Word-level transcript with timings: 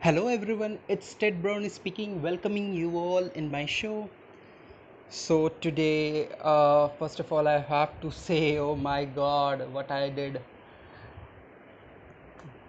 Hello 0.00 0.28
everyone, 0.28 0.78
it's 0.86 1.12
Ted 1.12 1.42
Brown 1.42 1.68
speaking, 1.68 2.22
welcoming 2.22 2.72
you 2.72 2.96
all 2.96 3.24
in 3.34 3.50
my 3.50 3.66
show. 3.66 4.08
So 5.10 5.48
today, 5.48 6.28
uh, 6.40 6.86
first 7.00 7.18
of 7.18 7.32
all, 7.32 7.48
I 7.48 7.58
have 7.58 8.00
to 8.02 8.12
say, 8.12 8.58
oh 8.58 8.76
my 8.76 9.06
God, 9.06 9.68
what 9.72 9.90
I 9.90 10.08
did. 10.08 10.40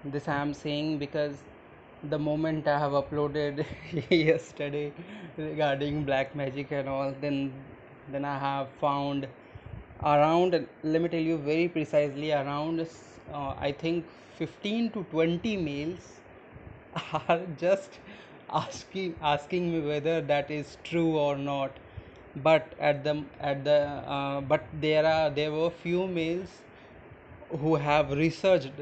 This 0.03 0.27
I 0.27 0.37
am 0.37 0.55
saying 0.55 0.97
because 0.97 1.35
the 2.09 2.17
moment 2.17 2.67
I 2.67 2.79
have 2.79 2.93
uploaded 2.93 3.63
yesterday 4.09 4.91
regarding 5.37 6.05
black 6.05 6.35
magic 6.35 6.71
and 6.71 6.89
all, 6.89 7.13
then 7.21 7.53
then 8.11 8.25
I 8.25 8.39
have 8.39 8.69
found 8.81 9.27
around. 10.03 10.65
Let 10.81 11.01
me 11.03 11.09
tell 11.09 11.27
you 11.31 11.37
very 11.37 11.67
precisely 11.67 12.31
around. 12.31 12.87
Uh, 13.31 13.53
I 13.59 13.71
think 13.71 14.03
15 14.39 14.89
to 14.93 15.03
20 15.11 15.57
mails 15.57 16.18
are 17.13 17.45
just 17.55 17.99
asking 18.49 19.17
asking 19.21 19.71
me 19.71 19.79
whether 19.81 20.21
that 20.21 20.51
is 20.51 20.77
true 20.83 21.17
or 21.17 21.37
not. 21.37 21.79
But 22.35 22.75
at 22.79 23.03
the 23.03 23.25
at 23.39 23.63
the 23.63 23.77
uh, 24.17 24.41
but 24.41 24.69
there 24.73 25.05
are 25.05 25.29
there 25.29 25.51
were 25.51 25.69
few 25.71 26.07
males 26.07 26.63
who 27.49 27.75
have 27.75 28.11
researched 28.11 28.81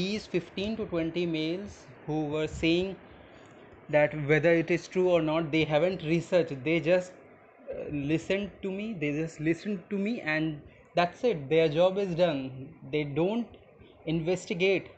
these 0.00 0.26
15 0.26 0.76
to 0.76 0.86
20 0.86 1.26
males 1.26 1.86
who 2.06 2.26
were 2.28 2.46
saying 2.48 2.96
that 3.88 4.14
whether 4.28 4.52
it 4.54 4.70
is 4.70 4.88
true 4.88 5.08
or 5.10 5.22
not 5.22 5.50
they 5.52 5.64
haven't 5.64 6.02
researched. 6.02 6.62
They 6.64 6.80
just 6.80 7.12
uh, 7.12 7.84
listened 7.92 8.52
to 8.62 8.70
me 8.70 8.94
they 9.00 9.12
just 9.12 9.40
listened 9.40 9.84
to 9.90 9.98
me 9.98 10.20
and 10.20 10.62
that's 10.94 11.24
it. 11.24 11.48
Their 11.50 11.68
job 11.68 11.98
is 11.98 12.14
done. 12.14 12.74
They 12.92 13.04
don't 13.04 13.56
investigate 14.06 14.88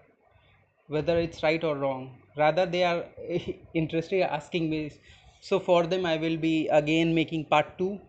whether 0.86 1.18
it's 1.18 1.42
right 1.42 1.62
or 1.64 1.76
wrong 1.76 2.18
rather 2.38 2.66
they 2.66 2.84
are 2.84 3.04
interested 3.74 4.22
asking 4.22 4.70
me. 4.70 4.92
So 5.40 5.60
for 5.60 5.86
them 5.86 6.06
i 6.06 6.16
will 6.16 6.36
be 6.36 6.68
again 6.68 7.14
making 7.14 7.44
part 7.46 7.76
2 7.78 8.00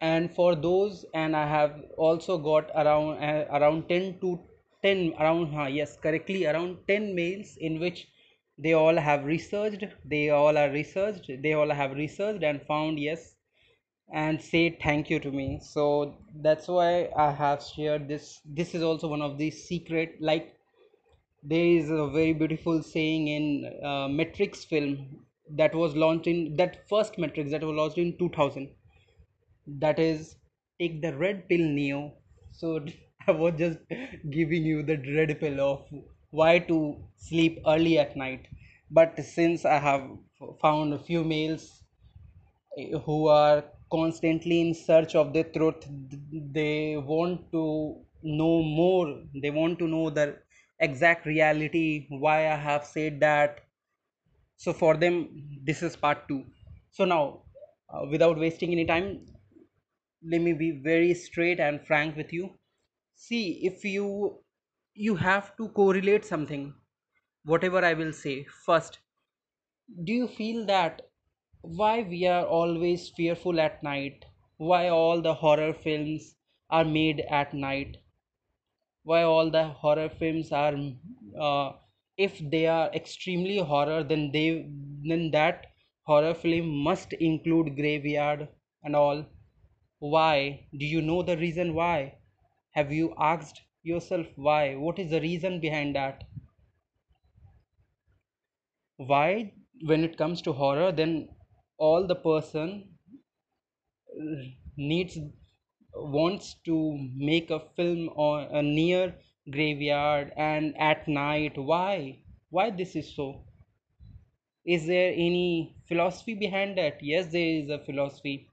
and 0.00 0.30
for 0.34 0.54
those 0.54 1.04
and 1.14 1.36
i 1.36 1.46
have 1.46 1.72
also 1.96 2.36
got 2.38 2.70
around 2.82 3.22
uh, 3.28 3.46
around 3.58 3.88
10 3.88 4.18
to 4.20 4.38
10 4.82 5.14
around 5.18 5.52
huh, 5.52 5.66
yes 5.78 5.96
correctly 5.96 6.46
around 6.46 6.76
10 6.88 7.14
mails 7.14 7.56
in 7.58 7.80
which 7.80 8.08
they 8.56 8.72
all 8.72 8.96
have 8.96 9.24
researched. 9.24 9.84
They 10.04 10.30
all 10.30 10.56
are 10.56 10.70
researched. 10.70 11.28
They 11.42 11.54
all 11.54 11.70
have 11.70 11.92
researched 11.92 12.44
and 12.44 12.62
found 12.62 13.00
yes 13.00 13.34
and 14.12 14.40
say 14.40 14.70
thank 14.82 15.10
you 15.10 15.18
to 15.20 15.30
me. 15.32 15.60
So 15.62 16.16
that's 16.42 16.68
why 16.68 17.10
i 17.16 17.30
have 17.32 17.62
shared 17.62 18.08
this. 18.08 18.40
This 18.44 18.74
is 18.74 18.82
also 18.82 19.08
one 19.08 19.22
of 19.22 19.38
the 19.38 19.50
secret 19.50 20.16
like 20.20 20.53
there 21.44 21.66
is 21.66 21.90
a 21.90 22.06
very 22.08 22.32
beautiful 22.32 22.82
saying 22.82 23.28
in 23.28 23.44
uh, 23.90 24.08
matrix 24.08 24.64
film 24.64 24.96
that 25.60 25.74
was 25.74 25.94
launched 25.96 26.26
in 26.26 26.56
that 26.56 26.88
first 26.88 27.18
matrix 27.18 27.50
that 27.52 27.62
was 27.62 27.76
launched 27.80 27.98
in 27.98 28.16
2000 28.18 28.68
that 29.84 29.98
is 29.98 30.36
take 30.80 31.00
the 31.02 31.14
red 31.16 31.48
pill 31.48 31.66
neo. 31.78 32.12
So 32.52 32.84
i 33.28 33.32
was 33.32 33.54
just 33.58 33.78
giving 34.30 34.64
you 34.64 34.82
the 34.82 34.98
red 35.16 35.38
pill 35.40 35.60
of 35.60 35.86
why 36.30 36.58
to 36.70 36.78
sleep 37.16 37.60
early 37.66 37.98
at 37.98 38.16
night. 38.16 38.46
But 38.90 39.18
since 39.24 39.64
i 39.64 39.78
have 39.78 40.08
found 40.62 40.94
a 40.94 40.98
few 40.98 41.24
males 41.24 41.82
who 43.04 43.28
are 43.28 43.64
constantly 43.90 44.60
in 44.60 44.74
search 44.74 45.14
of 45.14 45.32
the 45.32 45.42
truth 45.44 45.82
they 46.58 46.96
want 46.96 47.50
to 47.52 47.64
know 48.22 48.62
more. 48.62 49.22
They 49.42 49.50
want 49.50 49.78
to 49.80 49.86
know 49.88 50.10
the 50.10 50.36
exact 50.84 51.26
reality 51.26 52.06
why 52.08 52.38
i 52.52 52.56
have 52.56 52.84
said 52.84 53.20
that. 53.20 53.60
So 54.56 54.72
for 54.72 54.96
them 54.96 55.14
this 55.64 55.82
is 55.82 55.96
part 55.96 56.26
2 56.28 56.44
so 56.90 57.04
now 57.04 57.44
uh, 57.88 58.06
without 58.10 58.38
wasting 58.38 58.72
any 58.72 58.84
time 58.84 59.26
let 60.22 60.40
me 60.40 60.52
be 60.52 60.70
very 60.72 61.14
straight 61.14 61.60
and 61.60 61.86
frank 61.86 62.16
with 62.16 62.32
you. 62.32 62.58
See 63.14 63.64
if 63.66 63.84
you 63.84 64.42
you 64.94 65.16
have 65.16 65.56
to 65.58 65.68
correlate 65.70 66.24
something 66.24 66.74
whatever 67.44 67.84
i 67.84 67.94
will 67.94 68.12
say 68.12 68.36
first 68.66 69.00
do 70.04 70.12
you 70.12 70.28
feel 70.28 70.66
that 70.66 71.10
why 71.62 72.02
we 72.02 72.26
are 72.26 72.44
always 72.46 73.08
fearful 73.08 73.58
at 73.58 73.82
night? 73.82 74.26
Why 74.58 74.88
all 74.90 75.22
the 75.22 75.32
horror 75.34 75.72
films 75.72 76.36
are 76.68 76.84
made 76.84 77.20
at 77.20 77.54
night 77.54 77.96
why 79.04 79.22
all 79.22 79.50
the 79.50 79.64
horror 79.68 80.08
films 80.08 80.50
are 80.52 80.74
uh, 81.38 81.72
if 82.16 82.38
they 82.50 82.66
are 82.66 82.90
extremely 82.94 83.58
horror 83.58 84.02
then 84.02 84.30
they 84.32 84.48
then 85.10 85.30
that 85.30 85.66
horror 86.02 86.34
film 86.34 86.68
must 86.88 87.12
include 87.14 87.76
graveyard 87.76 88.48
and 88.82 88.96
all. 88.96 89.24
Why? 90.00 90.66
Do 90.76 90.84
you 90.86 91.00
know 91.02 91.22
the 91.22 91.36
reason 91.38 91.74
why? 91.74 92.18
Have 92.72 92.92
you 92.92 93.14
asked 93.18 93.62
yourself 93.82 94.26
why? 94.36 94.74
What 94.76 94.98
is 94.98 95.10
the 95.10 95.20
reason 95.20 95.60
behind 95.60 95.94
that? 95.96 96.24
Why 98.96 99.52
when 99.84 100.02
it 100.02 100.16
comes 100.16 100.42
to 100.42 100.52
horror 100.52 100.90
then 100.90 101.28
all 101.78 102.08
the 102.08 102.16
person 102.16 102.98
needs 104.76 105.18
wants 105.96 106.54
to 106.64 106.98
make 107.16 107.50
a 107.50 107.60
film 107.76 108.08
on 108.10 108.48
a 108.54 108.62
near 108.62 109.14
graveyard 109.50 110.32
and 110.36 110.76
at 110.78 111.06
night. 111.06 111.56
Why? 111.56 112.18
Why 112.50 112.70
this 112.70 112.96
is 112.96 113.14
so? 113.14 113.44
Is 114.64 114.86
there 114.86 115.12
any 115.12 115.76
philosophy 115.86 116.34
behind 116.34 116.78
that? 116.78 117.02
Yes 117.02 117.30
there 117.32 117.62
is 117.62 117.70
a 117.70 117.78
philosophy. 117.78 118.48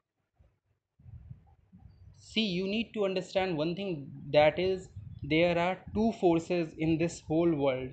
See 2.17 2.45
you 2.45 2.67
need 2.67 2.93
to 2.93 3.05
understand 3.05 3.57
one 3.57 3.75
thing 3.75 4.09
that 4.31 4.59
is 4.59 4.89
there 5.23 5.57
are 5.57 5.77
two 5.93 6.11
forces 6.13 6.73
in 6.77 6.97
this 6.97 7.21
whole 7.21 7.53
world. 7.55 7.89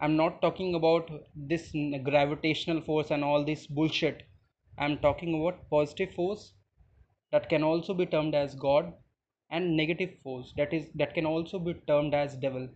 I'm 0.00 0.16
not 0.16 0.42
talking 0.42 0.74
about 0.74 1.10
this 1.34 1.72
gravitational 2.04 2.82
force 2.82 3.10
and 3.10 3.24
all 3.24 3.44
this 3.44 3.66
bullshit. 3.66 4.24
I'm 4.78 4.98
talking 4.98 5.40
about 5.40 5.70
positive 5.70 6.12
force 6.14 6.52
that 7.36 7.50
can 7.50 7.62
also 7.62 7.94
be 8.00 8.06
termed 8.16 8.34
as 8.34 8.54
god 8.66 8.92
and 9.50 9.76
negative 9.76 10.18
force 10.22 10.52
that 10.56 10.72
is 10.80 10.90
that 11.00 11.14
can 11.14 11.26
also 11.26 11.58
be 11.58 11.74
termed 11.88 12.14
as 12.14 12.36
devil. 12.36 12.68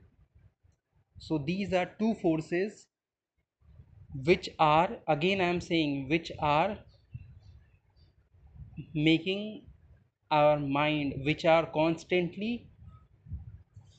So 1.19 1.39
these 1.39 1.73
are 1.73 1.91
two 1.99 2.15
forces 2.15 2.87
which 4.29 4.49
are 4.59 4.91
again 5.15 5.41
i 5.41 5.49
am 5.55 5.61
saying 5.61 6.09
which 6.13 6.31
are 6.53 6.79
making 8.95 9.43
our 10.31 10.59
mind 10.59 11.15
which 11.27 11.45
are 11.45 11.67
constantly 11.77 12.51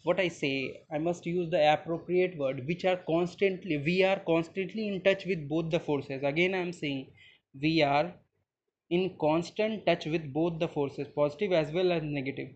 what 0.03 0.19
i 0.19 0.27
say 0.39 0.55
i 0.91 0.97
must 0.97 1.25
use 1.25 1.49
the 1.51 1.61
appropriate 1.73 2.37
word 2.37 2.65
which 2.67 2.83
are 2.93 2.97
constantly 3.11 3.77
we 3.77 4.03
are 4.03 4.19
constantly 4.31 4.87
in 4.87 5.01
touch 5.01 5.25
with 5.25 5.47
both 5.47 5.69
the 5.69 5.79
forces. 5.79 6.23
Again 6.23 6.53
i 6.53 6.57
am 6.57 6.73
saying 6.73 7.07
we 7.61 7.81
are 7.81 8.13
in 8.91 9.17
constant 9.19 9.85
touch 9.87 10.05
with 10.05 10.31
both 10.33 10.59
the 10.59 10.69
forces 10.69 11.09
positive 11.15 11.53
as 11.53 11.73
well 11.73 11.91
as 11.91 12.03
negative. 12.03 12.49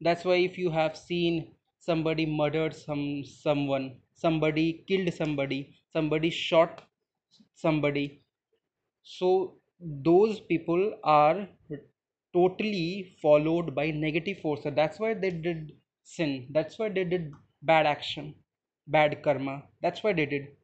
That's 0.00 0.24
why 0.24 0.36
if 0.36 0.58
you 0.58 0.70
have 0.70 0.96
seen 0.96 1.54
somebody 1.78 2.26
murdered 2.26 2.74
some 2.74 3.24
someone 3.24 3.86
somebody 4.14 4.66
killed 4.88 5.12
somebody 5.14 5.60
somebody 5.92 6.30
shot 6.30 6.82
somebody 7.54 8.06
so 9.02 9.30
those 9.80 10.40
people 10.40 10.82
are 11.04 11.48
totally 12.32 13.16
followed 13.22 13.74
by 13.74 13.90
negative 13.90 14.40
forces. 14.40 14.72
That's 14.74 14.98
why 14.98 15.14
they 15.14 15.30
did 15.30 15.72
sin. 16.02 16.48
That's 16.50 16.78
why 16.78 16.88
they 16.90 17.04
did 17.04 17.32
bad 17.62 17.86
action 17.86 18.34
bad 18.86 19.22
karma. 19.22 19.64
That's 19.82 20.02
why 20.02 20.12
they 20.12 20.26
did. 20.26 20.56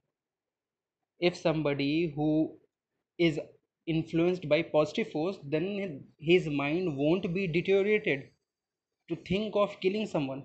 If 1.20 1.36
somebody 1.36 2.06
who 2.16 2.58
is 3.18 3.38
influenced 3.86 4.48
by 4.48 4.62
positive 4.62 5.10
force 5.10 5.38
then 5.44 6.04
his 6.18 6.48
mind 6.48 6.96
won't 6.96 7.32
be 7.34 7.46
deteriorated 7.46 8.30
to 9.08 9.16
think 9.16 9.54
of 9.54 9.78
killing 9.80 10.06
someone. 10.06 10.44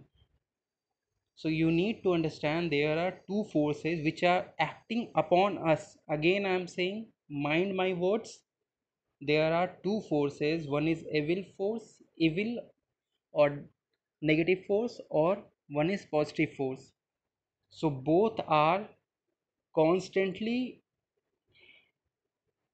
So 1.35 1.47
you 1.47 1.71
need 1.71 2.03
to 2.03 2.13
understand 2.13 2.71
there 2.71 2.99
are 2.99 3.19
two 3.27 3.45
forces 3.51 4.03
which 4.03 4.23
are 4.23 4.45
acting 4.59 5.11
upon 5.15 5.57
us. 5.57 5.97
Again 6.09 6.45
i 6.45 6.49
am 6.49 6.67
saying 6.67 7.07
mind 7.29 7.75
my 7.75 7.93
words. 7.93 8.39
There 9.21 9.53
are 9.53 9.77
two 9.83 10.01
forces. 10.09 10.67
One 10.67 10.87
is 10.87 11.03
evil 11.11 11.43
force 11.57 12.01
evil 12.17 12.57
or 13.31 13.63
negative 14.21 14.65
force 14.65 14.99
or 15.09 15.43
one 15.69 15.89
is 15.89 16.05
positive 16.05 16.53
force. 16.53 16.91
So 17.69 17.89
both 17.89 18.39
are 18.47 18.87
constantly 19.73 20.80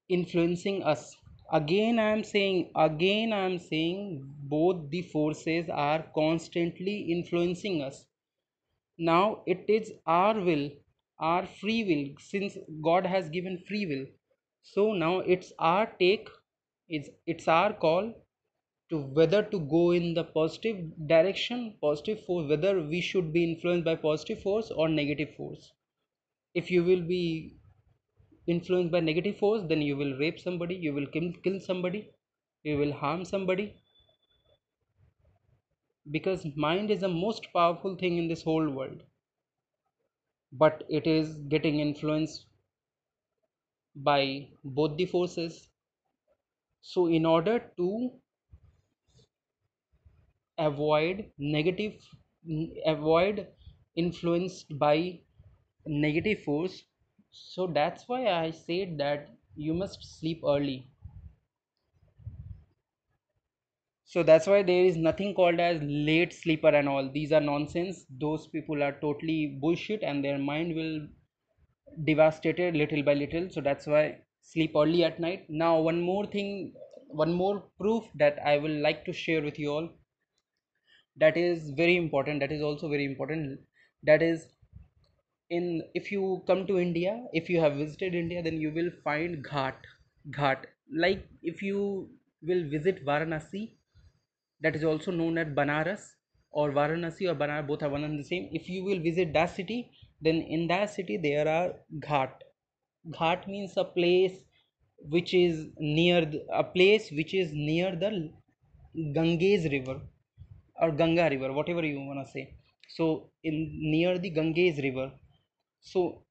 influencing 0.09 0.83
us. 0.83 1.15
Again 1.51 2.00
i 2.00 2.09
am 2.09 2.24
saying 2.24 2.71
again 2.75 3.33
i 3.33 3.39
am 3.45 3.57
saying 3.57 4.24
both 4.54 4.89
the 4.89 5.01
forces 5.01 5.69
are 5.69 6.04
constantly 6.15 6.95
influencing 7.15 7.81
us. 7.81 8.06
Now 8.98 9.44
it 9.45 9.65
is 9.69 9.94
our 10.06 10.39
will 10.39 10.69
our 11.19 11.45
free 11.45 11.83
will 11.83 12.15
since 12.19 12.57
god 12.81 13.06
has 13.06 13.30
given 13.30 13.57
free 13.68 13.86
will. 13.86 14.06
So 14.62 14.94
now 14.94 15.19
it's 15.19 15.54
our 15.59 15.86
take 16.00 16.30
it's 16.89 17.09
it's 17.25 17.48
our 17.48 17.74
call 17.74 18.13
to 18.89 19.00
whether 19.00 19.44
to 19.44 19.59
go 19.59 19.92
in 19.92 20.13
the 20.13 20.24
positive 20.24 20.81
direction 21.07 21.75
positive 21.81 22.25
force 22.25 22.50
whether 22.50 22.81
we 22.81 23.01
should 23.01 23.31
be 23.33 23.44
influenced 23.44 23.86
by 23.86 23.95
positive 23.95 24.42
force 24.42 24.71
or 24.71 24.89
negative 24.89 25.36
force. 25.36 25.71
If 26.54 26.71
you 26.71 26.83
will 26.83 27.01
be 27.01 27.57
influenced 28.47 28.91
by 28.91 28.99
negative 28.99 29.38
force 29.38 29.63
then 29.67 29.81
you 29.81 29.97
will 29.97 30.17
rape 30.17 30.39
somebody 30.39 30.75
you 30.75 30.94
will 30.94 31.07
kill, 31.07 31.31
kill 31.44 31.59
somebody 31.59 32.09
you 32.63 32.77
will 32.77 32.94
harm 32.94 33.23
somebody. 33.23 33.75
Because 36.11 36.45
mind 36.55 36.91
is 36.91 37.01
the 37.01 37.07
most 37.07 37.47
powerful 37.53 37.95
thing 37.95 38.17
in 38.17 38.27
this 38.27 38.44
whole 38.44 38.69
world. 38.69 39.03
But 40.51 40.83
it 40.89 41.07
is 41.07 41.35
getting 41.53 41.79
influenced 41.79 42.45
by 43.95 44.49
both 44.63 44.97
the 44.97 45.05
forces. 45.05 45.69
So 46.81 47.07
in 47.07 47.25
order 47.25 47.59
to 47.77 48.11
avoid 50.57 51.31
negative 51.38 51.94
avoid 52.85 53.47
influenced 53.95 54.77
by 54.79 55.19
negative 55.85 56.44
force 56.44 56.83
so 57.39 57.68
that's 57.68 58.07
why 58.07 58.22
i 58.28 58.51
said 58.51 58.98
that 58.98 59.30
you 59.56 59.74
must 59.74 60.04
sleep 60.19 60.42
early. 60.45 60.88
So 64.06 64.24
that's 64.24 64.48
why 64.48 64.63
there 64.63 64.86
is 64.86 64.98
nothing 64.98 65.36
called 65.36 65.60
as 65.60 65.80
late 65.84 66.34
sleeper 66.34 66.69
and 66.69 66.89
all. 66.89 67.10
These 67.12 67.31
are 67.31 67.42
nonsense. 67.42 68.06
Those 68.10 68.48
people 68.48 68.81
are 68.81 68.94
totally 68.94 69.57
bullshit 69.62 70.01
and 70.01 70.24
their 70.24 70.38
mind 70.39 70.75
will 70.75 71.07
devastated 72.06 72.75
little 72.75 73.04
by 73.04 73.13
little. 73.13 73.50
So 73.50 73.62
that's 73.62 73.86
why 73.88 74.22
sleep 74.42 74.74
early 74.75 75.04
at 75.04 75.19
night. 75.19 75.45
Now 75.50 75.80
one 75.80 76.01
more 76.01 76.25
thing 76.25 76.74
one 77.10 77.31
more 77.31 77.63
proof 77.80 78.04
that 78.16 78.38
i 78.45 78.57
will 78.57 78.80
like 78.81 79.06
to 79.06 79.13
share 79.13 79.42
with 79.42 79.57
you 79.60 79.72
all. 79.72 79.90
That 81.18 81.38
is 81.38 81.72
very 81.72 81.95
important. 81.98 82.40
That 82.40 82.51
is 82.51 82.62
also 82.62 82.88
very 82.90 83.06
important. 83.06 83.60
That 84.04 84.22
is 84.24 84.48
in 85.49 85.81
if 85.94 86.11
you 86.11 86.44
come 86.47 86.65
to 86.67 86.79
india 86.79 87.11
if 87.33 87.49
you 87.49 87.59
have 87.61 87.75
visited 87.75 88.15
india 88.15 88.41
then 88.44 88.59
you 88.59 88.71
will 88.71 88.91
find 89.03 89.44
ghat. 89.45 89.75
Ghat. 90.38 90.65
Like 90.94 91.25
if 91.41 91.61
you 91.61 92.09
will 92.41 92.63
visit 92.69 93.05
varanasi 93.05 93.75
that 94.61 94.75
is 94.75 94.83
also 94.83 95.11
known 95.11 95.38
as 95.38 95.47
banaras 95.47 96.01
or 96.51 96.71
varanasi 96.71 97.29
or 97.29 97.35
banaras 97.35 97.67
both 97.67 97.83
are 97.83 97.89
one 97.89 98.03
and 98.03 98.19
the 98.19 98.23
same. 98.23 98.49
If 98.51 98.67
you 98.69 98.83
will 98.83 98.99
visit 98.99 99.33
that 99.33 99.55
city 99.55 99.91
then 100.21 100.35
in 100.35 100.67
that 100.67 100.89
city 100.89 101.17
there 101.17 101.47
are 101.47 101.73
ghat. 101.99 102.31
Ghat 103.11 103.47
means 103.47 103.77
a 103.77 103.85
place 103.85 104.44
which 104.99 105.33
is 105.33 105.67
near 105.79 106.25
the, 106.25 106.45
a 106.51 106.63
place 106.63 107.09
which 107.11 107.33
is 107.33 107.51
near 107.53 107.95
the 107.95 108.31
ganges 109.13 109.71
river 109.71 110.01
or 110.81 110.91
Ganga 110.91 111.29
river, 111.29 111.53
whatever 111.53 111.85
you 111.85 111.99
wanna 111.99 112.25
say. 112.25 112.55
So 112.89 113.29
in 113.44 113.69
near 113.91 114.17
the 114.17 114.29
Ganges 114.29 114.77
river, 114.83 115.11
so 115.92 116.24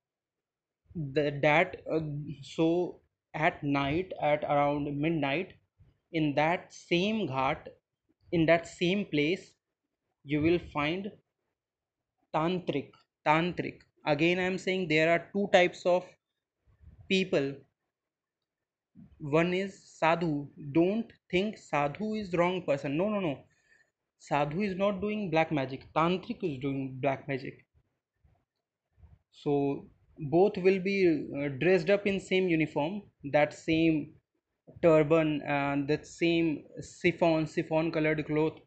the 0.95 1.31
that 1.43 1.83
uh, 1.93 2.01
so 2.43 3.01
at 3.35 3.63
night 3.63 4.13
at 4.21 4.45
around 4.45 4.85
midnight 5.01 5.55
in 6.13 6.35
that 6.35 6.73
same 6.73 7.27
ghat 7.29 7.69
in 8.33 8.47
that 8.47 8.67
same 8.67 9.05
place 9.07 9.53
you 10.25 10.41
will 10.43 10.59
find 10.59 11.11
tantric 12.35 12.93
tantric. 13.27 13.83
Again 14.15 14.39
i 14.39 14.43
am 14.53 14.59
saying 14.59 14.87
there 14.87 15.11
are 15.13 15.29
two 15.33 15.49
types 15.53 15.85
of 15.85 16.05
people. 17.09 17.55
One 19.19 19.53
is 19.53 19.75
sadhu. 19.99 20.49
Don't 20.73 21.13
think 21.31 21.59
sadhu 21.59 22.15
is 22.15 22.33
wrong 22.33 22.63
person. 22.63 22.97
No 22.97 23.11
no 23.11 23.21
no. 23.21 23.45
Sadhu 24.21 24.63
is 24.63 24.77
not 24.77 25.03
doing 25.03 25.31
black 25.31 25.53
magic. 25.53 25.93
Tantric 25.95 26.43
is 26.45 26.59
doing 26.61 26.99
black 27.01 27.29
magic 27.29 27.66
so 29.43 29.53
both 30.35 30.57
will 30.67 30.81
be 30.81 30.97
uh, 31.39 31.49
dressed 31.63 31.91
up 31.91 32.07
in 32.07 32.19
same 32.21 32.49
uniform 32.49 33.03
that 33.37 33.53
same 33.55 33.99
turban 34.83 35.43
and 35.43 35.87
that 35.89 36.07
same 36.07 36.49
chiffon 36.83 37.47
chiffon 37.47 37.93
colored 37.93 38.25
cloth. 38.27 38.59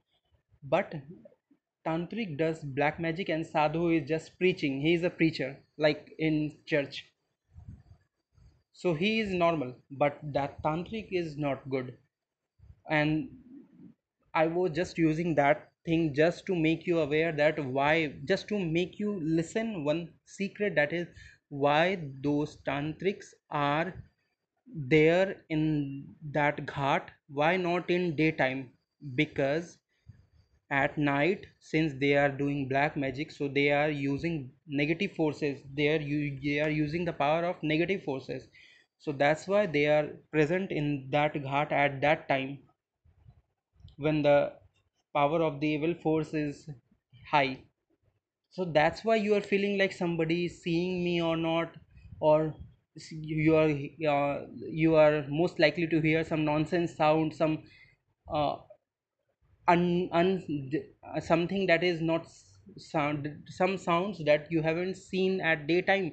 But 0.63 0.95
tantric 1.85 2.37
does 2.37 2.63
black 2.63 2.99
magic 2.99 3.29
and 3.29 3.45
sadhu 3.45 3.89
is 3.89 4.07
just 4.07 4.37
preaching. 4.39 4.81
He 4.81 4.93
is 4.93 5.03
a 5.03 5.09
preacher 5.09 5.57
like 5.77 6.13
in 6.19 6.59
church. 6.65 7.05
So 8.73 8.95
he 8.95 9.19
is 9.19 9.31
normal 9.31 9.75
but 9.91 10.19
that 10.33 10.63
tantric 10.63 11.09
is 11.11 11.37
not 11.37 11.69
good. 11.69 11.99
And 12.89 13.29
i 14.33 14.47
was 14.47 14.71
just 14.73 14.97
using 14.97 15.35
that 15.35 15.68
thing 15.85 16.13
just 16.13 16.45
to 16.45 16.55
make 16.55 16.85
you 16.87 16.99
aware 16.99 17.31
that 17.31 17.59
why 17.77 18.13
just 18.25 18.47
to 18.49 18.59
make 18.59 18.99
you 18.99 19.19
listen 19.21 19.83
one 19.83 20.09
secret 20.25 20.75
that 20.75 20.93
is 20.93 21.07
why 21.49 21.97
those 22.21 22.57
tantrics 22.67 23.33
are 23.49 23.93
there 24.75 25.43
in 25.49 26.15
that 26.31 26.65
ghat. 26.65 27.09
Why 27.27 27.57
not 27.57 27.89
in 27.89 28.15
daytime? 28.15 28.71
Because 29.15 29.77
at 30.71 30.97
night 30.97 31.45
since 31.59 31.93
they 31.99 32.15
are 32.15 32.29
doing 32.29 32.67
black 32.69 32.95
magic 32.97 33.31
so 33.31 33.47
they 33.47 33.71
are 33.71 33.89
using 33.89 34.51
negative 34.67 35.13
forces. 35.15 35.61
They 35.75 35.87
are 35.89 35.99
they 35.99 36.59
are 36.61 36.69
using 36.69 37.05
the 37.05 37.13
power 37.13 37.45
of 37.45 37.61
negative 37.63 38.03
forces. 38.03 38.47
So 38.99 39.11
that's 39.11 39.47
why 39.47 39.65
they 39.65 39.87
are 39.87 40.09
present 40.31 40.71
in 40.71 41.09
that 41.11 41.33
ghat 41.33 41.71
at 41.71 42.01
that 42.01 42.27
time. 42.29 42.59
When 43.97 44.23
the 44.23 44.58
power 45.13 45.41
of 45.43 45.59
the 45.59 45.67
evil 45.67 45.93
force 45.95 46.33
is 46.33 46.69
high. 47.29 47.63
So 48.51 48.65
that's 48.65 49.03
why 49.05 49.15
you 49.17 49.35
are 49.35 49.41
feeling 49.41 49.77
like 49.77 49.91
somebody 49.93 50.45
is 50.45 50.61
seeing 50.61 51.03
me 51.03 51.21
or 51.21 51.37
not 51.37 51.75
or 52.19 52.55
you 53.11 53.55
are 53.55 53.69
uh, 54.13 54.47
you 54.57 54.95
are 54.95 55.25
most 55.29 55.59
likely 55.59 55.87
to 55.87 56.01
hear 56.01 56.23
some 56.23 56.45
nonsense 56.45 56.95
sound 56.95 57.33
some 57.35 57.63
uh, 58.33 58.57
un, 59.67 60.09
un, 60.11 60.43
something 61.21 61.65
that 61.67 61.81
is 61.83 62.01
not 62.01 62.27
sound 62.77 63.27
some 63.47 63.77
sounds 63.77 64.19
that 64.25 64.51
you 64.51 64.61
haven't 64.61 64.95
seen 64.97 65.39
at 65.41 65.65
daytime. 65.67 66.11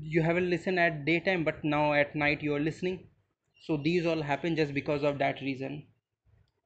You 0.00 0.22
haven't 0.22 0.50
listened 0.50 0.80
at 0.80 1.04
daytime 1.04 1.44
but 1.44 1.62
now 1.64 1.92
at 1.92 2.16
night 2.16 2.42
you 2.42 2.54
are 2.56 2.60
listening. 2.60 3.08
So 3.62 3.76
these 3.76 4.04
all 4.06 4.22
happen 4.22 4.56
just 4.56 4.74
because 4.74 5.04
of 5.04 5.18
that 5.18 5.40
reason 5.40 5.89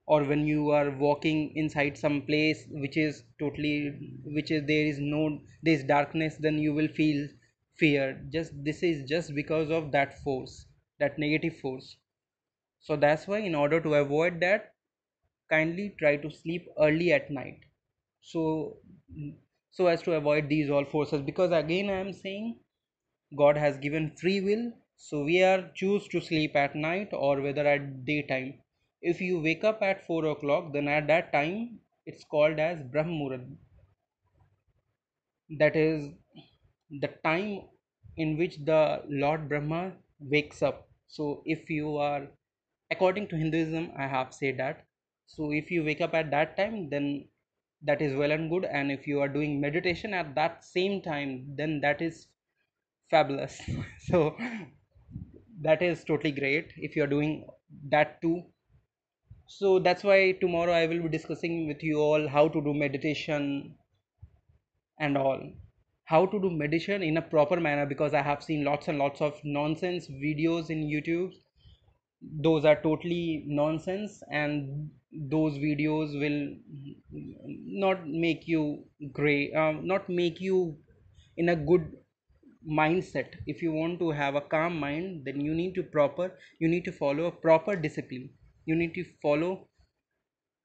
or 0.06 0.24
when 0.24 0.46
you 0.46 0.70
are 0.70 0.90
walking 0.90 1.54
inside 1.56 1.96
some 1.96 2.22
place 2.22 2.66
which 2.70 2.96
is 2.96 3.24
totally 3.38 4.20
which 4.24 4.50
is 4.50 4.66
there 4.66 4.86
is 4.86 4.98
no 4.98 5.38
this 5.62 5.82
darkness 5.84 6.36
then 6.40 6.58
you 6.58 6.74
will 6.74 6.88
feel 6.88 7.28
fear. 7.76 8.22
Just 8.30 8.52
this 8.64 8.82
is 8.82 9.08
just 9.08 9.34
because 9.34 9.70
of 9.70 9.92
that 9.92 10.22
force 10.22 10.66
that 11.00 11.18
negative 11.18 11.56
force. 11.58 11.96
So 12.80 12.96
that's 12.96 13.26
why 13.26 13.38
in 13.38 13.54
order 13.54 13.80
to 13.80 13.94
avoid 13.94 14.40
that 14.40 14.74
kindly 15.50 15.94
try 15.98 16.16
to 16.16 16.30
sleep 16.30 16.66
early 16.78 17.12
at 17.12 17.30
night. 17.30 17.60
So 18.20 18.78
so 19.70 19.86
as 19.86 20.02
to 20.02 20.12
avoid 20.12 20.48
these 20.48 20.70
all 20.70 20.84
forces 20.84 21.22
because 21.22 21.50
again 21.50 21.90
i 21.90 21.98
am 21.98 22.12
saying 22.12 22.60
god 23.36 23.56
has 23.56 23.78
given 23.78 24.10
free 24.16 24.40
will. 24.40 24.72
So 24.96 25.24
we 25.24 25.42
are 25.42 25.70
choose 25.74 26.08
to 26.08 26.20
sleep 26.20 26.56
at 26.56 26.76
night 26.76 27.10
or 27.12 27.40
whether 27.40 27.66
at 27.66 28.04
daytime 28.04 28.60
if 29.12 29.20
you 29.20 29.40
wake 29.40 29.64
up 29.64 29.82
at 29.90 30.06
4 30.06 30.24
o'clock 30.32 30.72
then 30.72 30.88
at 30.88 31.06
that 31.12 31.32
time 31.32 31.80
it's 32.06 32.24
called 32.34 32.58
as 32.68 32.82
brahmurat 32.94 33.46
that 35.58 35.76
is 35.76 36.10
the 36.90 37.08
time 37.24 37.62
in 38.16 38.36
which 38.38 38.56
the 38.64 39.02
lord 39.08 39.48
brahma 39.48 39.92
wakes 40.20 40.62
up. 40.62 40.88
So 41.08 41.42
if 41.44 41.68
you 41.70 41.96
are 41.96 42.28
according 42.90 43.28
to 43.28 43.36
hinduism 43.36 43.92
i 43.96 44.06
have 44.06 44.32
said 44.34 44.58
that. 44.58 44.86
So 45.26 45.52
if 45.52 45.70
you 45.70 45.84
wake 45.84 46.00
up 46.00 46.14
at 46.14 46.30
that 46.30 46.56
time 46.56 46.88
then 46.90 47.28
that 47.82 48.00
is 48.00 48.14
well 48.14 48.32
and 48.32 48.50
good. 48.50 48.64
And 48.64 48.90
if 48.90 49.06
you 49.06 49.20
are 49.20 49.28
doing 49.28 49.60
meditation 49.60 50.14
at 50.14 50.34
that 50.34 50.64
same 50.64 51.02
time 51.02 51.54
then 51.56 51.80
that 51.80 52.00
is 52.02 52.26
fabulous. 53.10 53.60
So 54.08 54.36
that 55.60 55.82
is 55.82 56.04
totally 56.04 56.32
great. 56.32 56.72
If 56.76 56.96
you 56.96 57.04
are 57.04 57.12
doing 57.18 57.46
that 57.90 58.20
too 58.22 58.42
so 59.58 59.78
that's 59.78 60.04
why 60.04 60.18
tomorrow 60.40 60.72
i 60.72 60.86
will 60.86 61.02
be 61.02 61.08
discussing 61.16 61.66
with 61.68 61.82
you 61.82 61.98
all 61.98 62.28
how 62.36 62.48
to 62.48 62.60
do 62.68 62.74
meditation 62.74 63.74
and 64.98 65.16
all. 65.16 65.40
How 66.04 66.26
to 66.26 66.40
do 66.40 66.50
meditation 66.50 67.02
in 67.02 67.16
a 67.16 67.22
proper 67.22 67.58
manner 67.58 67.86
because 67.86 68.14
i 68.14 68.22
have 68.22 68.42
seen 68.42 68.64
lots 68.64 68.88
and 68.88 68.98
lots 68.98 69.20
of 69.20 69.40
nonsense 69.44 70.06
videos 70.08 70.70
in 70.70 70.82
youtube. 70.82 71.32
Those 72.20 72.64
are 72.64 72.76
totally 72.82 73.44
nonsense 73.46 74.22
and 74.30 74.90
those 75.12 75.58
videos 75.58 76.18
will 76.20 76.56
not 77.10 78.06
make 78.06 78.46
you 78.46 78.84
great 79.12 79.54
um, 79.54 79.86
not 79.86 80.08
make 80.08 80.40
you 80.40 80.76
in 81.36 81.48
a 81.48 81.56
good 81.56 81.96
mindset. 82.70 83.34
If 83.46 83.60
you 83.62 83.72
want 83.72 83.98
to 83.98 84.10
have 84.10 84.34
a 84.34 84.40
calm 84.40 84.78
mind 84.78 85.24
then 85.24 85.40
you 85.40 85.54
need 85.54 85.74
to 85.76 85.82
proper 85.82 86.32
you 86.58 86.68
need 86.68 86.84
to 86.84 86.92
follow 86.92 87.26
a 87.26 87.32
proper 87.32 87.76
discipline 87.76 88.30
you 88.66 88.74
need 88.76 88.94
to 88.94 89.04
follow 89.22 89.68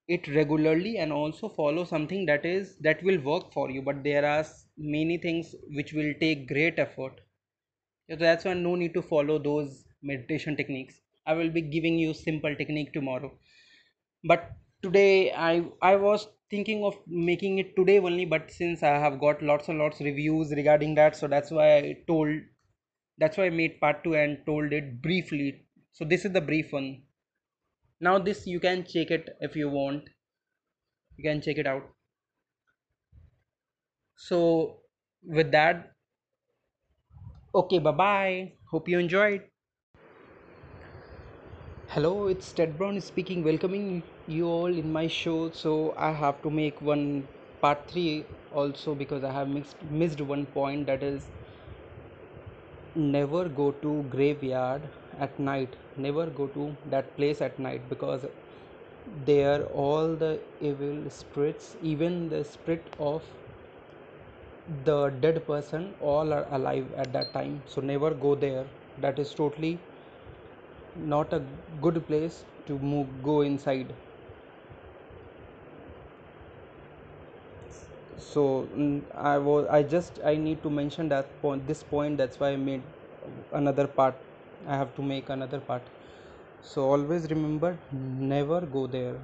it 0.07 0.27
regularly 0.27 0.97
and 0.97 1.13
also 1.13 1.47
follow 1.47 1.83
something 1.85 2.25
that 2.25 2.45
is 2.45 2.75
that 2.79 3.01
will 3.03 3.19
work 3.21 3.51
for 3.53 3.69
you. 3.71 3.81
But 3.81 4.03
there 4.03 4.25
are 4.25 4.45
many 4.77 5.17
things 5.17 5.55
which 5.69 5.93
will 5.93 6.13
take 6.19 6.47
great 6.47 6.79
effort. 6.79 7.21
So 8.09 8.17
that's 8.17 8.45
why 8.45 8.53
no 8.55 8.75
need 8.75 8.93
to 8.95 9.01
follow 9.01 9.39
those 9.39 9.85
meditation 10.01 10.55
techniques. 10.57 11.01
I 11.25 11.33
will 11.33 11.49
be 11.49 11.61
giving 11.61 11.97
you 11.99 12.13
simple 12.13 12.55
technique 12.55 12.93
tomorrow. 12.93 13.31
But 14.23 14.51
today 14.81 15.31
i 15.33 15.63
i 15.81 15.95
was 15.95 16.27
thinking 16.49 16.83
of 16.85 16.97
making 17.07 17.57
it 17.59 17.75
today 17.75 17.99
only 17.99 18.25
but 18.33 18.49
since 18.49 18.81
i 18.81 18.93
have 19.05 19.19
got 19.19 19.41
lots 19.41 19.67
and 19.67 19.77
lots 19.77 19.99
reviews 19.99 20.53
regarding 20.59 20.95
that 20.95 21.17
so 21.17 21.27
that's 21.27 21.51
why 21.51 21.65
i 21.77 21.97
told 22.07 22.29
that's 23.17 23.37
why 23.37 23.45
i 23.47 23.49
made 23.49 23.79
part 23.81 24.03
2 24.03 24.15
and 24.15 24.45
told 24.45 24.73
it 24.73 25.01
briefly. 25.01 25.65
So 25.91 26.05
this 26.05 26.25
is 26.25 26.33
the 26.33 26.41
brief 26.41 26.71
one 26.71 27.03
now 28.01 28.19
this 28.19 28.45
you 28.45 28.59
can 28.59 28.83
check 28.85 29.09
it 29.11 29.29
if 29.39 29.55
you 29.55 29.69
want. 29.69 30.09
You 31.17 31.23
can 31.23 31.39
check 31.39 31.59
it 31.59 31.67
out. 31.67 31.95
So 34.17 34.83
with 35.23 35.49
that 35.51 35.95
okay 37.53 37.79
bye 37.79 37.91
bye 37.91 38.57
hope 38.71 38.87
you 38.87 38.99
enjoyed. 38.99 39.49
Hello 41.93 42.27
it's 42.27 42.53
ted 42.57 42.77
brown 42.77 42.99
speaking 43.01 43.43
welcoming 43.43 44.01
you 44.27 44.47
all 44.47 44.77
in 44.83 44.93
my 44.93 45.07
show. 45.07 45.51
So 45.51 45.93
i 45.97 46.11
have 46.21 46.41
to 46.43 46.49
make 46.59 46.79
one 46.81 47.27
part 47.61 47.85
3 47.91 48.25
also 48.53 48.95
because 48.95 49.25
i 49.25 49.31
have 49.33 49.49
mixed, 49.49 49.81
missed 49.83 50.21
one 50.21 50.45
point 50.45 50.85
that 50.87 51.03
is 51.03 51.31
never 52.95 53.49
go 53.49 53.71
to 53.71 54.03
graveyard 54.15 54.89
at 55.19 55.39
night. 55.39 55.75
Never 55.97 56.25
go 56.27 56.47
to 56.47 56.75
that 56.89 57.15
place 57.15 57.41
at 57.41 57.59
night 57.59 57.81
because 57.89 58.25
there 59.25 59.63
all 59.83 60.15
the 60.15 60.39
evil 60.61 61.09
spirits 61.09 61.75
even 61.81 62.29
the 62.29 62.43
spirit 62.43 62.83
of 62.99 63.23
the 64.85 65.09
dead 65.21 65.45
person 65.47 65.93
all 66.01 66.31
are 66.33 66.45
alive 66.51 66.85
at 66.97 67.11
that 67.13 67.33
time. 67.33 67.61
So 67.67 67.81
never 67.81 68.11
go 68.11 68.35
there. 68.35 68.65
That 69.01 69.19
is 69.19 69.33
totally 69.33 69.79
not 70.95 71.33
a 71.33 71.41
good 71.81 72.05
place 72.07 72.43
to 72.67 72.77
move 72.79 73.07
go 73.23 73.41
inside. 73.41 73.87
So 78.17 78.67
i 79.15 79.37
was 79.37 79.65
i 79.77 79.81
just 79.83 80.19
i 80.31 80.35
need 80.35 80.61
to 80.63 80.69
mention 80.69 81.09
that 81.09 81.29
point 81.41 81.67
this 81.67 81.83
point. 81.83 82.17
That's 82.17 82.39
why 82.39 82.49
i 82.49 82.55
made 82.55 82.83
another 83.53 83.87
part 83.87 84.15
i 84.67 84.75
have 84.75 84.95
to 84.95 85.01
make 85.01 85.29
another 85.29 85.59
part. 85.59 85.83
So 86.61 86.83
always 86.91 87.29
remember 87.29 87.77
never 87.91 88.61
go 88.61 88.87
there. 88.87 89.17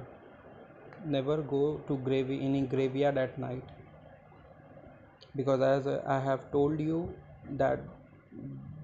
Never 1.04 1.42
go 1.42 1.78
to 1.88 1.96
grave 1.98 2.30
any 2.30 2.62
graveyard 2.62 3.18
at 3.18 3.38
night. 3.38 3.64
Because 5.34 5.60
as 5.60 5.86
i 6.16 6.18
have 6.20 6.50
told 6.50 6.80
you 6.80 7.00
that 7.62 7.80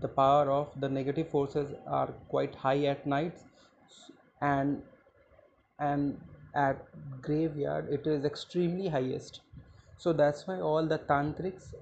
the 0.01 0.09
power 0.09 0.51
of 0.51 0.81
the 0.81 0.89
negative 0.89 1.29
forces 1.31 1.75
are 1.87 2.09
quite 2.35 2.55
high 2.55 2.85
at 2.93 3.07
night 3.07 3.35
and 4.41 4.83
and 5.79 6.21
at 6.55 6.85
graveyard 7.23 7.89
it 7.91 8.07
is 8.07 8.25
extremely 8.25 8.89
highest. 8.89 9.41
So 9.97 10.13
that's 10.13 10.47
why 10.47 10.61
all 10.61 10.87
the 10.87 10.99
tantrics 10.99 11.75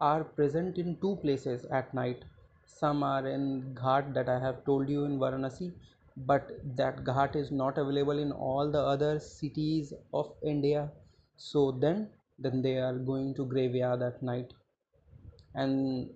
are 0.00 0.24
present 0.24 0.78
in 0.78 0.96
two 1.00 1.16
places 1.16 1.64
at 1.66 1.92
night 1.94 2.24
some 2.80 3.02
are 3.02 3.26
in 3.26 3.48
ghat 3.80 4.12
that 4.14 4.28
i 4.28 4.38
have 4.46 4.64
told 4.68 4.88
you 4.88 5.04
in 5.04 5.18
varanasi 5.24 5.72
but 6.16 6.50
that 6.76 7.04
ghat 7.04 7.36
is 7.36 7.50
not 7.50 7.78
available 7.78 8.18
in 8.18 8.32
all 8.32 8.70
the 8.70 8.80
other 8.80 9.18
cities 9.18 9.92
of 10.12 10.32
india. 10.42 10.90
So 11.36 11.72
then 11.72 12.10
then 12.38 12.62
they 12.62 12.78
are 12.78 12.94
going 12.94 13.34
to 13.34 13.46
graveyard 13.46 14.02
at 14.02 14.22
night. 14.22 14.52
And 15.54 16.10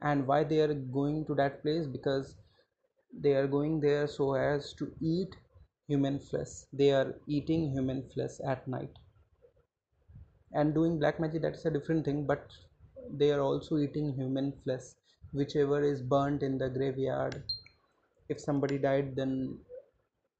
and 0.00 0.26
why 0.26 0.44
they 0.44 0.60
are 0.60 0.74
going 0.74 1.24
to 1.26 1.34
that 1.34 1.62
place? 1.62 1.86
Because 1.86 2.36
they 3.12 3.34
are 3.34 3.46
going 3.48 3.80
there 3.80 4.06
so 4.06 4.34
as 4.34 4.72
to 4.74 4.92
eat 5.00 5.34
human 5.88 6.18
flesh. 6.20 6.64
They 6.72 6.92
are 6.92 7.14
eating 7.26 7.70
human 7.72 8.08
flesh 8.14 8.38
at 8.46 8.66
night. 8.68 8.90
And 10.52 10.72
doing 10.74 10.98
black 10.98 11.20
magic 11.20 11.42
that's 11.42 11.64
a 11.64 11.70
different 11.70 12.04
thing 12.04 12.26
but 12.26 12.56
they 13.10 13.30
are 13.32 13.40
also 13.40 13.76
eating 13.78 14.14
human 14.14 14.52
flesh 14.64 14.86
whichever 15.32 15.82
is 15.82 16.02
burnt 16.02 16.42
in 16.42 16.58
the 16.58 16.68
graveyard. 16.68 17.42
If 18.28 18.40
somebody 18.40 18.78
died 18.78 19.16
then 19.16 19.58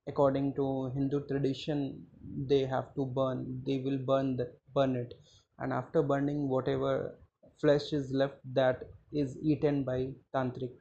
according 0.07 0.55
to 0.55 0.91
hindu 0.95 1.19
tradition 1.27 2.07
they 2.51 2.65
have 2.67 2.95
to 2.95 3.05
burn. 3.07 3.63
They 3.67 3.79
will 3.79 3.99
burn 3.99 4.37
the, 4.37 4.53
burn 4.75 4.97
it. 4.97 5.15
And 5.59 5.73
after 5.73 6.03
burning 6.03 6.49
whatever 6.49 7.19
flesh 7.61 7.93
is 7.93 8.13
left 8.13 8.41
that 8.55 8.85
is 9.13 9.37
eaten 9.43 9.85
by 9.85 10.13
tantric. 10.35 10.73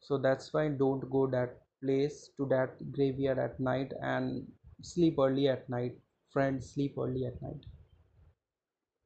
So 0.00 0.18
that's 0.18 0.52
why 0.52 0.68
don't 0.68 1.08
go 1.10 1.26
that 1.28 1.62
place 1.82 2.28
to 2.36 2.44
that 2.46 2.92
graveyard 2.92 3.38
at 3.38 3.58
night 3.58 3.92
and 4.02 4.46
sleep 4.82 5.18
early 5.18 5.48
at 5.48 5.68
night. 5.70 5.98
Friends 6.30 6.70
sleep 6.74 6.96
early 6.98 7.24
at 7.24 7.40
night 7.40 7.64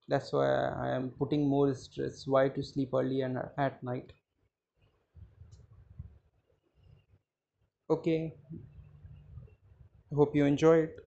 that's 0.08 0.32
why 0.32 0.48
i 0.86 0.88
am 0.96 1.10
putting 1.10 1.48
more 1.48 1.72
stress 1.74 2.26
why 2.26 2.48
to 2.48 2.62
sleep 2.62 2.90
early 2.94 3.20
and 3.20 3.38
at 3.58 3.82
night. 3.82 4.12
Okay. 7.90 8.36
Hope 10.12 10.34
you 10.34 10.44
enjoy 10.46 10.78
it 10.78 10.96